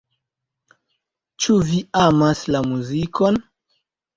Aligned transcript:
Ĉu 1.45 1.57
vi 1.67 1.83
amas 2.07 2.43
la 2.57 2.63
muzikon? 2.73 3.43